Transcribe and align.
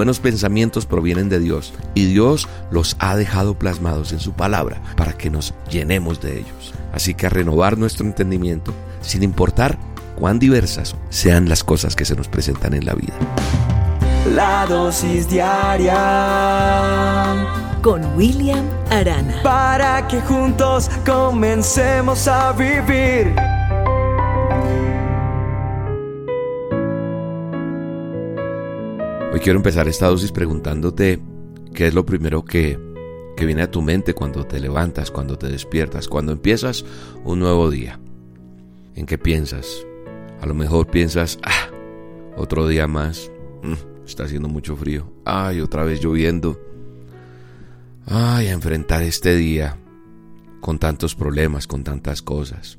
buenos 0.00 0.18
pensamientos 0.18 0.86
provienen 0.86 1.28
de 1.28 1.38
Dios 1.38 1.74
y 1.94 2.06
Dios 2.06 2.48
los 2.70 2.96
ha 3.00 3.16
dejado 3.16 3.58
plasmados 3.58 4.12
en 4.12 4.18
su 4.18 4.32
palabra 4.32 4.80
para 4.96 5.12
que 5.12 5.28
nos 5.28 5.52
llenemos 5.70 6.22
de 6.22 6.38
ellos. 6.38 6.72
Así 6.94 7.12
que 7.12 7.26
a 7.26 7.28
renovar 7.28 7.76
nuestro 7.76 8.06
entendimiento, 8.06 8.72
sin 9.02 9.22
importar 9.22 9.78
cuán 10.18 10.38
diversas 10.38 10.96
sean 11.10 11.50
las 11.50 11.62
cosas 11.62 11.96
que 11.96 12.06
se 12.06 12.16
nos 12.16 12.28
presentan 12.28 12.72
en 12.72 12.86
la 12.86 12.94
vida. 12.94 13.12
La 14.34 14.64
dosis 14.64 15.28
diaria 15.28 15.94
con 17.82 18.02
William 18.16 18.64
Arana. 18.88 19.42
Para 19.42 20.08
que 20.08 20.22
juntos 20.22 20.90
comencemos 21.04 22.26
a 22.26 22.52
vivir. 22.52 23.34
Quiero 29.42 29.58
empezar 29.58 29.88
esta 29.88 30.06
dosis 30.06 30.32
preguntándote 30.32 31.18
qué 31.72 31.86
es 31.86 31.94
lo 31.94 32.04
primero 32.04 32.44
que, 32.44 32.78
que 33.38 33.46
viene 33.46 33.62
a 33.62 33.70
tu 33.70 33.80
mente 33.80 34.12
cuando 34.12 34.44
te 34.44 34.60
levantas, 34.60 35.10
cuando 35.10 35.38
te 35.38 35.48
despiertas, 35.48 36.08
cuando 36.08 36.32
empiezas 36.32 36.84
un 37.24 37.38
nuevo 37.38 37.70
día. 37.70 37.98
¿En 38.94 39.06
qué 39.06 39.16
piensas? 39.16 39.86
A 40.42 40.46
lo 40.46 40.52
mejor 40.52 40.88
piensas, 40.88 41.38
ah, 41.42 41.70
otro 42.36 42.68
día 42.68 42.86
más, 42.86 43.32
mm, 43.62 44.04
está 44.04 44.24
haciendo 44.24 44.48
mucho 44.48 44.76
frío, 44.76 45.10
ay, 45.24 45.62
otra 45.62 45.84
vez 45.84 46.02
lloviendo, 46.02 46.60
ay, 48.04 48.48
a 48.48 48.52
enfrentar 48.52 49.02
este 49.02 49.36
día 49.36 49.78
con 50.60 50.78
tantos 50.78 51.14
problemas, 51.14 51.66
con 51.66 51.82
tantas 51.82 52.20
cosas. 52.20 52.78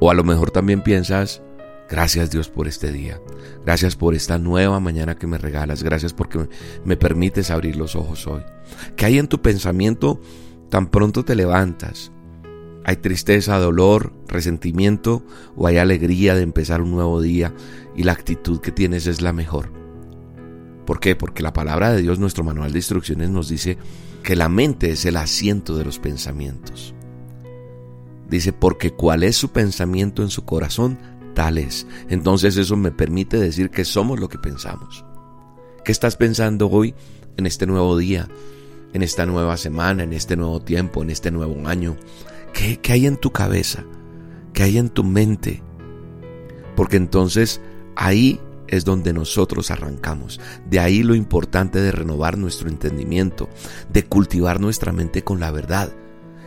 O 0.00 0.10
a 0.10 0.14
lo 0.14 0.24
mejor 0.24 0.50
también 0.50 0.82
piensas, 0.82 1.40
Gracias 1.88 2.30
Dios 2.30 2.48
por 2.48 2.66
este 2.66 2.92
día. 2.92 3.20
Gracias 3.64 3.96
por 3.96 4.14
esta 4.14 4.38
nueva 4.38 4.80
mañana 4.80 5.16
que 5.16 5.26
me 5.26 5.38
regalas. 5.38 5.82
Gracias 5.82 6.12
porque 6.12 6.48
me 6.84 6.96
permites 6.96 7.50
abrir 7.50 7.76
los 7.76 7.94
ojos 7.94 8.26
hoy. 8.26 8.42
¿Qué 8.96 9.06
hay 9.06 9.18
en 9.18 9.28
tu 9.28 9.42
pensamiento 9.42 10.20
tan 10.70 10.90
pronto 10.90 11.24
te 11.24 11.34
levantas? 11.34 12.10
¿Hay 12.84 12.96
tristeza, 12.96 13.58
dolor, 13.58 14.12
resentimiento 14.28 15.24
o 15.56 15.66
hay 15.66 15.78
alegría 15.78 16.34
de 16.34 16.42
empezar 16.42 16.82
un 16.82 16.90
nuevo 16.90 17.20
día 17.20 17.54
y 17.96 18.02
la 18.02 18.12
actitud 18.12 18.60
que 18.60 18.72
tienes 18.72 19.06
es 19.06 19.20
la 19.20 19.32
mejor? 19.32 19.70
¿Por 20.84 21.00
qué? 21.00 21.16
Porque 21.16 21.42
la 21.42 21.54
palabra 21.54 21.92
de 21.92 22.02
Dios, 22.02 22.18
nuestro 22.18 22.44
manual 22.44 22.72
de 22.72 22.78
instrucciones, 22.78 23.30
nos 23.30 23.48
dice 23.48 23.78
que 24.22 24.36
la 24.36 24.48
mente 24.48 24.90
es 24.90 25.04
el 25.06 25.16
asiento 25.16 25.76
de 25.76 25.84
los 25.84 25.98
pensamientos. 25.98 26.94
Dice, 28.28 28.52
porque 28.52 28.90
cuál 28.90 29.22
es 29.22 29.36
su 29.36 29.50
pensamiento 29.50 30.22
en 30.22 30.30
su 30.30 30.44
corazón, 30.44 30.98
Entonces 32.08 32.56
eso 32.56 32.76
me 32.76 32.90
permite 32.90 33.38
decir 33.38 33.70
que 33.70 33.84
somos 33.84 34.20
lo 34.20 34.28
que 34.28 34.38
pensamos. 34.38 35.04
¿Qué 35.84 35.92
estás 35.92 36.16
pensando 36.16 36.68
hoy 36.70 36.94
en 37.36 37.46
este 37.46 37.66
nuevo 37.66 37.96
día, 37.98 38.28
en 38.92 39.02
esta 39.02 39.26
nueva 39.26 39.56
semana, 39.56 40.04
en 40.04 40.12
este 40.12 40.36
nuevo 40.36 40.60
tiempo, 40.60 41.02
en 41.02 41.10
este 41.10 41.30
nuevo 41.30 41.68
año? 41.68 41.96
¿Qué, 42.52 42.78
qué 42.80 42.92
hay 42.92 43.06
en 43.06 43.16
tu 43.16 43.32
cabeza? 43.32 43.84
¿Qué 44.52 44.62
hay 44.62 44.78
en 44.78 44.88
tu 44.88 45.04
mente? 45.04 45.62
Porque 46.76 46.96
entonces 46.96 47.60
ahí 47.96 48.40
es 48.68 48.84
donde 48.84 49.12
nosotros 49.12 49.70
arrancamos. 49.70 50.40
De 50.70 50.80
ahí 50.80 51.02
lo 51.02 51.14
importante 51.14 51.80
de 51.80 51.92
renovar 51.92 52.38
nuestro 52.38 52.68
entendimiento, 52.68 53.48
de 53.92 54.04
cultivar 54.04 54.60
nuestra 54.60 54.92
mente 54.92 55.22
con 55.22 55.40
la 55.40 55.50
verdad. 55.50 55.92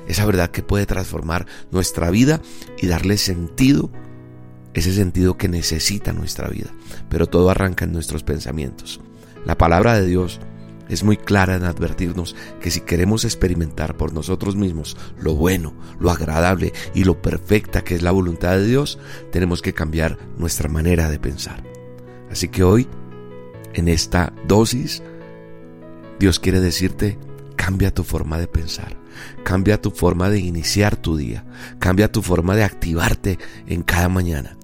Esa 0.08 0.26
verdad 0.26 0.50
que 0.52 0.64
puede 0.64 0.86
transformar 0.86 1.46
nuestra 1.70 2.10
vida 2.10 2.42
y 2.82 2.88
darle 2.88 3.18
sentido 3.18 3.92
ese 4.78 4.94
sentido 4.94 5.38
que 5.38 5.47
necesita 5.47 6.14
nuestra 6.14 6.50
vida. 6.50 6.72
Pero 7.09 7.25
todo 7.25 7.50
arranca 7.50 7.86
en 7.86 7.92
nuestros 7.92 8.23
pensamientos. 8.23 9.02
La 9.44 9.58
palabra 9.58 10.00
de 10.00 10.06
Dios 10.06 10.39
es 10.88 11.03
muy 11.03 11.17
clara 11.17 11.56
en 11.56 11.64
advertirnos 11.64 12.36
que 12.61 12.69
si 12.69 12.81
queremos 12.81 13.25
experimentar 13.25 13.97
por 13.97 14.14
nosotros 14.14 14.56
mismos 14.56 14.96
lo 15.19 15.34
bueno, 15.34 15.74
lo 16.00 16.12
agradable 16.12 16.74
y 16.94 17.06
lo 17.06 17.19
perfecta 17.24 17.84
que 17.84 17.96
es 17.96 18.03
la 18.03 18.12
voluntad 18.12 18.52
de 18.52 18.68
Dios, 18.68 19.00
tenemos 19.31 19.63
que 19.63 19.74
cambiar 19.74 20.19
nuestra 20.38 20.69
manera 20.69 21.09
de 21.09 21.19
pensar. 21.19 21.63
Así 22.29 22.47
que 22.47 22.63
hoy, 22.63 22.88
en 23.73 23.88
esta 23.88 24.31
dosis, 24.47 25.02
Dios 26.19 26.40
quiere 26.40 26.59
decirte, 26.59 27.18
cambia 27.56 27.91
tu 27.91 28.03
forma 28.03 28.38
de 28.38 28.47
pensar, 28.47 28.96
cambia 29.44 29.81
tu 29.81 29.90
forma 29.90 30.29
de 30.29 30.40
iniciar 30.40 30.97
tu 30.97 31.18
día, 31.18 31.46
cambia 31.79 32.12
tu 32.12 32.22
forma 32.22 32.56
de 32.56 32.63
activarte 32.63 33.40
en 33.66 33.81
cada 33.81 34.07
mañana 34.07 34.57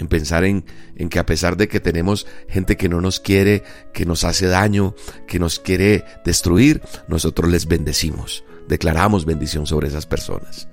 en 0.00 0.08
pensar 0.08 0.44
en, 0.44 0.64
en, 0.96 1.08
que 1.08 1.18
a 1.18 1.26
pesar 1.26 1.56
de 1.56 1.68
que 1.68 1.78
tenemos 1.78 2.26
gente 2.48 2.76
que 2.76 2.88
no 2.88 3.00
nos 3.00 3.20
quiere, 3.20 3.62
que 3.92 4.06
nos 4.06 4.24
hace 4.24 4.46
daño, 4.46 4.94
que 5.28 5.38
nos 5.38 5.60
quiere 5.60 6.04
destruir, 6.24 6.82
nosotros 7.06 7.50
les 7.50 7.66
bendecimos, 7.66 8.42
declaramos 8.66 9.26
bendición 9.26 9.66
sobre 9.66 9.88
esas 9.88 10.06
personas. 10.06 10.68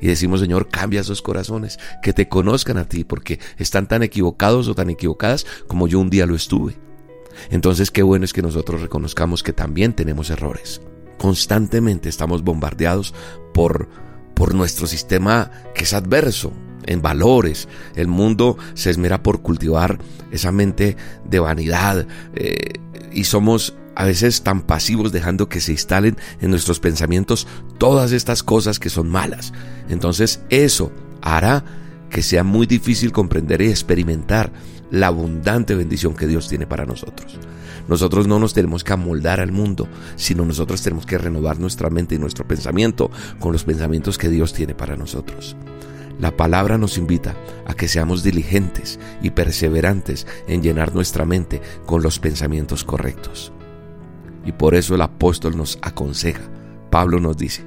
Y 0.00 0.08
decimos, 0.08 0.40
Señor, 0.40 0.68
cambia 0.68 1.04
sus 1.04 1.22
corazones, 1.22 1.78
que 2.02 2.12
te 2.12 2.28
conozcan 2.28 2.76
a 2.76 2.88
ti, 2.88 3.04
porque 3.04 3.38
están 3.56 3.86
tan 3.86 4.02
equivocados 4.02 4.66
o 4.66 4.74
tan 4.74 4.90
equivocadas 4.90 5.46
como 5.68 5.86
yo 5.86 6.00
un 6.00 6.10
día 6.10 6.26
lo 6.26 6.34
estuve. 6.34 6.76
Entonces, 7.50 7.92
qué 7.92 8.02
bueno 8.02 8.24
es 8.24 8.32
que 8.32 8.42
nosotros 8.42 8.80
reconozcamos 8.80 9.44
que 9.44 9.52
también 9.52 9.92
tenemos 9.92 10.28
errores. 10.30 10.80
Constantemente 11.18 12.08
estamos 12.08 12.42
bombardeados 12.42 13.14
por, 13.54 13.88
por 14.34 14.54
nuestro 14.54 14.88
sistema 14.88 15.52
que 15.72 15.84
es 15.84 15.92
adverso, 15.92 16.52
en 16.86 17.02
valores. 17.02 17.68
El 17.94 18.08
mundo 18.08 18.56
se 18.74 18.90
esmera 18.90 19.22
por 19.22 19.42
cultivar 19.42 19.98
esa 20.30 20.52
mente 20.52 20.96
de 21.24 21.38
vanidad 21.40 22.06
eh, 22.34 22.74
y 23.12 23.24
somos 23.24 23.74
a 23.94 24.04
veces 24.04 24.42
tan 24.42 24.62
pasivos 24.62 25.12
dejando 25.12 25.48
que 25.48 25.60
se 25.60 25.72
instalen 25.72 26.16
en 26.40 26.50
nuestros 26.50 26.80
pensamientos 26.80 27.46
todas 27.78 28.12
estas 28.12 28.42
cosas 28.42 28.78
que 28.78 28.90
son 28.90 29.08
malas. 29.08 29.52
Entonces 29.88 30.40
eso 30.48 30.92
hará 31.20 31.64
que 32.10 32.22
sea 32.22 32.44
muy 32.44 32.66
difícil 32.66 33.12
comprender 33.12 33.62
y 33.62 33.68
experimentar 33.68 34.52
la 34.90 35.08
abundante 35.08 35.74
bendición 35.74 36.14
que 36.14 36.26
Dios 36.26 36.48
tiene 36.48 36.66
para 36.66 36.84
nosotros. 36.84 37.38
Nosotros 37.88 38.28
no 38.28 38.38
nos 38.38 38.54
tenemos 38.54 38.84
que 38.84 38.92
amoldar 38.92 39.40
al 39.40 39.50
mundo, 39.50 39.88
sino 40.16 40.44
nosotros 40.44 40.82
tenemos 40.82 41.06
que 41.06 41.18
renovar 41.18 41.58
nuestra 41.58 41.90
mente 41.90 42.14
y 42.14 42.18
nuestro 42.18 42.46
pensamiento 42.46 43.10
con 43.40 43.52
los 43.52 43.64
pensamientos 43.64 44.18
que 44.18 44.28
Dios 44.28 44.52
tiene 44.52 44.74
para 44.74 44.96
nosotros. 44.96 45.56
La 46.22 46.36
palabra 46.36 46.78
nos 46.78 46.98
invita 46.98 47.34
a 47.66 47.74
que 47.74 47.88
seamos 47.88 48.22
diligentes 48.22 49.00
y 49.22 49.30
perseverantes 49.30 50.24
en 50.46 50.62
llenar 50.62 50.94
nuestra 50.94 51.24
mente 51.24 51.60
con 51.84 52.00
los 52.00 52.20
pensamientos 52.20 52.84
correctos. 52.84 53.52
Y 54.46 54.52
por 54.52 54.76
eso 54.76 54.94
el 54.94 55.00
apóstol 55.00 55.56
nos 55.56 55.80
aconseja, 55.82 56.42
Pablo 56.90 57.18
nos 57.18 57.36
dice, 57.36 57.64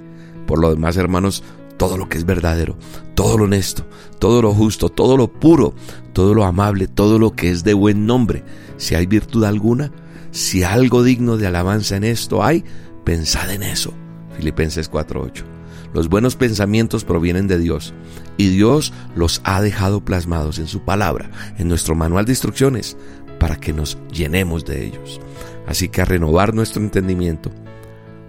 por 0.48 0.60
lo 0.60 0.70
demás 0.70 0.96
hermanos, 0.96 1.44
todo 1.76 1.98
lo 1.98 2.08
que 2.08 2.18
es 2.18 2.24
verdadero, 2.24 2.78
todo 3.14 3.38
lo 3.38 3.44
honesto, 3.44 3.86
todo 4.20 4.42
lo 4.42 4.54
justo, 4.54 4.88
todo 4.88 5.18
lo 5.18 5.28
puro, 5.28 5.74
todo 6.14 6.34
lo 6.34 6.46
amable, 6.46 6.88
todo 6.88 7.20
lo 7.20 7.34
que 7.34 7.50
es 7.50 7.66
de 7.66 7.74
buen 7.74 8.06
nombre, 8.06 8.46
si 8.78 8.96
hay 8.96 9.06
virtud 9.06 9.44
alguna, 9.44 9.92
si 10.32 10.64
algo 10.64 11.04
digno 11.04 11.36
de 11.36 11.48
alabanza 11.48 11.98
en 11.98 12.06
esto 12.06 12.42
hay, 12.42 12.64
pensad 13.04 13.52
en 13.52 13.64
eso. 13.64 13.92
Filipenses 14.38 14.90
4:8. 14.90 15.55
Los 15.94 16.10
buenos 16.10 16.36
pensamientos 16.36 17.06
provienen 17.06 17.48
de 17.48 17.60
Dios 17.60 17.94
y 18.38 18.50
Dios 18.50 18.94
los 19.16 19.42
ha 19.44 19.62
dejado 19.62 20.04
plasmados 20.04 20.60
en 20.60 20.68
su 20.68 20.82
palabra, 20.82 21.30
en 21.58 21.68
nuestro 21.68 21.96
manual 21.96 22.26
de 22.26 22.34
instrucciones, 22.34 22.98
para 23.40 23.58
que 23.58 23.74
nos 23.74 23.98
llenemos 24.12 24.66
de 24.66 24.86
ellos. 24.86 25.20
Así 25.68 25.90
que 25.90 26.02
a 26.02 26.06
renovar 26.06 26.54
nuestro 26.54 26.82
entendimiento 26.82 27.52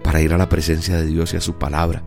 para 0.03 0.21
ir 0.21 0.33
a 0.33 0.37
la 0.37 0.49
presencia 0.49 0.97
de 0.97 1.05
Dios 1.05 1.33
y 1.33 1.37
a 1.37 1.41
su 1.41 1.55
palabra 1.55 2.03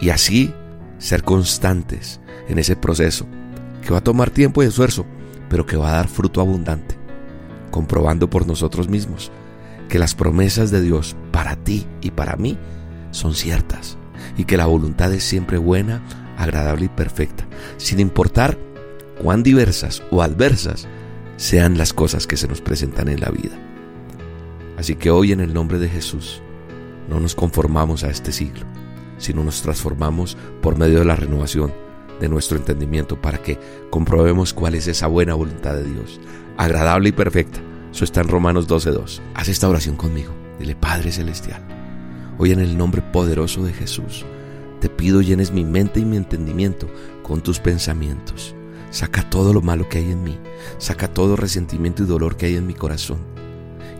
y 0.00 0.10
así 0.10 0.52
ser 0.98 1.22
constantes 1.22 2.20
en 2.48 2.58
ese 2.58 2.76
proceso 2.76 3.26
que 3.82 3.92
va 3.92 3.98
a 3.98 4.04
tomar 4.04 4.30
tiempo 4.30 4.62
y 4.62 4.66
esfuerzo, 4.66 5.06
pero 5.48 5.66
que 5.66 5.76
va 5.76 5.90
a 5.90 5.96
dar 5.96 6.08
fruto 6.08 6.40
abundante, 6.40 6.96
comprobando 7.70 8.30
por 8.30 8.46
nosotros 8.46 8.88
mismos 8.88 9.30
que 9.88 9.98
las 9.98 10.14
promesas 10.14 10.70
de 10.70 10.80
Dios 10.80 11.14
para 11.30 11.56
ti 11.56 11.86
y 12.00 12.10
para 12.10 12.36
mí 12.36 12.58
son 13.10 13.34
ciertas 13.34 13.98
y 14.36 14.44
que 14.44 14.56
la 14.56 14.66
voluntad 14.66 15.12
es 15.12 15.24
siempre 15.24 15.58
buena, 15.58 16.02
agradable 16.36 16.86
y 16.86 16.88
perfecta, 16.88 17.46
sin 17.76 18.00
importar 18.00 18.58
cuán 19.22 19.42
diversas 19.42 20.02
o 20.10 20.22
adversas 20.22 20.88
sean 21.36 21.78
las 21.78 21.92
cosas 21.92 22.26
que 22.26 22.36
se 22.36 22.48
nos 22.48 22.60
presentan 22.60 23.08
en 23.08 23.20
la 23.20 23.30
vida. 23.30 23.56
Así 24.76 24.96
que 24.96 25.10
hoy 25.10 25.32
en 25.32 25.40
el 25.40 25.54
nombre 25.54 25.78
de 25.78 25.88
Jesús 25.88 26.42
no 27.08 27.20
nos 27.20 27.34
conformamos 27.34 28.04
a 28.04 28.10
este 28.10 28.32
siglo, 28.32 28.66
sino 29.18 29.44
nos 29.44 29.62
transformamos 29.62 30.36
por 30.60 30.76
medio 30.76 30.98
de 30.98 31.04
la 31.04 31.16
renovación 31.16 31.72
de 32.20 32.28
nuestro 32.28 32.56
entendimiento 32.56 33.20
para 33.20 33.38
que 33.38 33.58
comprobemos 33.90 34.52
cuál 34.52 34.74
es 34.74 34.86
esa 34.86 35.06
buena 35.06 35.34
voluntad 35.34 35.74
de 35.74 35.84
Dios, 35.84 36.20
agradable 36.56 37.10
y 37.10 37.12
perfecta. 37.12 37.60
Eso 37.92 38.04
está 38.04 38.20
en 38.20 38.28
Romanos 38.28 38.68
12.2. 38.68 39.20
Haz 39.34 39.48
esta 39.48 39.68
oración 39.68 39.96
conmigo. 39.96 40.32
Dile, 40.58 40.74
Padre 40.74 41.12
Celestial 41.12 41.83
Hoy 42.36 42.50
en 42.50 42.58
el 42.58 42.76
nombre 42.76 43.00
poderoso 43.00 43.62
de 43.62 43.72
Jesús, 43.72 44.24
te 44.80 44.88
pido 44.88 45.22
llenes 45.22 45.52
mi 45.52 45.64
mente 45.64 46.00
y 46.00 46.04
mi 46.04 46.16
entendimiento 46.16 46.88
con 47.22 47.40
tus 47.40 47.60
pensamientos. 47.60 48.56
Saca 48.90 49.28
todo 49.30 49.52
lo 49.52 49.62
malo 49.62 49.88
que 49.88 49.98
hay 49.98 50.10
en 50.10 50.24
mí, 50.24 50.38
saca 50.78 51.06
todo 51.06 51.36
resentimiento 51.36 52.02
y 52.02 52.06
dolor 52.06 52.36
que 52.36 52.46
hay 52.46 52.56
en 52.56 52.66
mi 52.66 52.74
corazón 52.74 53.18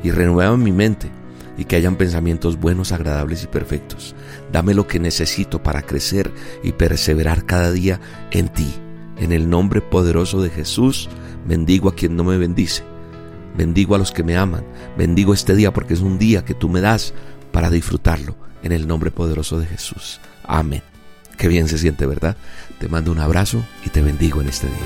y 0.02 0.10
renueva 0.10 0.56
mi 0.56 0.72
mente 0.72 1.10
y 1.56 1.64
que 1.64 1.76
hayan 1.76 1.96
pensamientos 1.96 2.58
buenos, 2.58 2.90
agradables 2.90 3.44
y 3.44 3.46
perfectos. 3.46 4.16
Dame 4.52 4.75
lo 4.75 4.88
que 4.88 4.98
necesito 4.98 5.62
para 5.62 5.82
crecer 5.82 6.32
y 6.64 6.72
perseverar 6.72 7.46
cada 7.46 7.70
día 7.70 8.00
en 8.32 8.48
ti. 8.48 8.75
En 9.16 9.31
el 9.31 9.48
nombre 9.48 9.81
poderoso 9.81 10.42
de 10.42 10.50
Jesús, 10.50 11.08
bendigo 11.46 11.88
a 11.88 11.94
quien 11.94 12.16
no 12.16 12.25
me 12.25 12.36
bendice. 12.36 12.82
Bendigo 13.56 13.94
a 13.94 13.98
los 13.98 14.10
que 14.10 14.25
me 14.25 14.36
aman. 14.36 14.64
Bendigo 14.98 15.32
este 15.32 15.54
día 15.54 15.72
porque 15.72 15.94
es 15.94 16.00
un 16.00 16.19
día 16.19 16.44
que 16.44 16.54
tú 16.54 16.69
me 16.69 16.81
das 16.81 17.14
para 17.54 17.70
disfrutarlo. 17.70 18.34
En 18.64 18.72
el 18.72 18.88
nombre 18.88 19.10
poderoso 19.12 19.58
de 19.58 19.66
Jesús. 19.66 20.20
Amén. 20.42 20.82
Qué 21.38 21.46
bien 21.48 21.68
se 21.68 21.78
siente, 21.78 22.04
¿verdad? 22.04 22.36
Te 22.80 22.88
mando 22.88 23.12
un 23.12 23.20
abrazo 23.20 23.64
y 23.84 23.90
te 23.90 24.02
bendigo 24.02 24.40
en 24.40 24.48
este 24.48 24.66
día. 24.66 24.76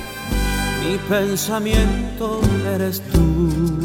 Mi 0.86 0.98
pensamiento 1.08 2.40
eres 2.74 3.00
tú, 3.10 3.80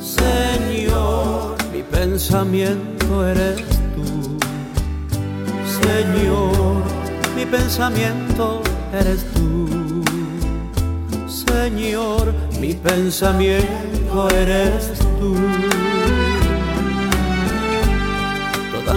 Señor. 0.00 1.56
Mi 1.72 1.82
pensamiento 1.82 3.28
eres 3.28 3.58
tú, 3.94 4.38
Señor. 5.82 6.82
Mi 7.36 7.44
pensamiento 7.44 8.62
eres 8.92 9.26
tú, 9.34 10.02
Señor. 11.28 12.32
Mi 12.58 12.72
pensamiento 12.72 14.30
eres 14.30 14.92
tú. 15.18 15.79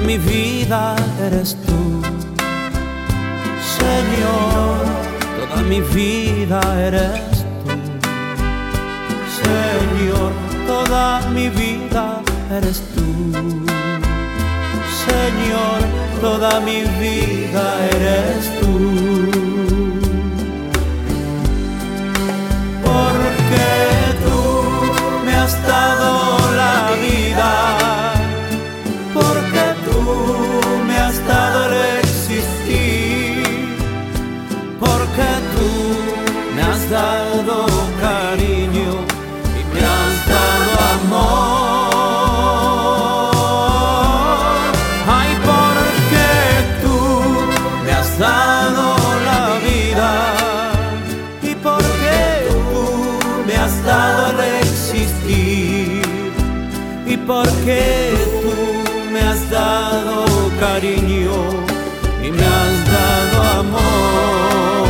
Mi 0.06 0.18
vida 0.18 0.96
eres 1.22 1.56
tú. 1.66 2.02
Señor, 3.78 4.78
toda 5.40 5.62
mi 5.64 5.82
vida 5.82 6.62
eres 6.88 7.22
tú. 7.66 7.76
Señor, 9.42 10.32
toda 10.68 11.22
mi 11.32 11.50
vida 11.50 12.22
eres 12.52 12.82
tú. 12.94 13.04
Señor, 15.08 15.80
toda 16.22 16.60
mi 16.62 16.82
vida 17.00 17.64
eres 17.96 18.46
tú. 18.48 18.53
Has 53.64 53.86
dado 53.86 54.44
el 54.44 54.56
existir 54.56 56.02
y 57.08 57.16
porque 57.16 58.12
tú 58.42 59.12
me 59.14 59.22
has 59.22 59.50
dado 59.50 60.26
cariño 60.60 61.32
y 62.22 62.32
me 62.32 62.44
has 62.44 62.88
dado 62.92 63.60
amor. 63.60 64.88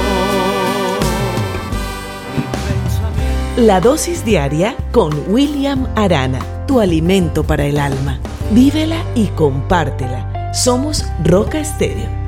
La 3.57 3.79
dosis 3.79 4.25
diaria 4.25 4.75
con 4.91 5.13
William 5.27 5.87
Arana, 5.95 6.39
tu 6.65 6.79
alimento 6.79 7.43
para 7.43 7.65
el 7.65 7.77
alma. 7.77 8.17
Vívela 8.51 9.03
y 9.13 9.27
compártela. 9.27 10.51
Somos 10.51 11.05
Roca 11.23 11.59
Estéreo 11.59 12.22